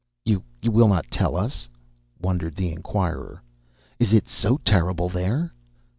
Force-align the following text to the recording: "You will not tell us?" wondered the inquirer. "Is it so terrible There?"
"You 0.25 0.41
will 0.63 0.87
not 0.87 1.11
tell 1.11 1.37
us?" 1.37 1.69
wondered 2.19 2.55
the 2.55 2.71
inquirer. 2.71 3.43
"Is 3.99 4.13
it 4.13 4.27
so 4.27 4.57
terrible 4.65 5.09
There?" 5.09 5.53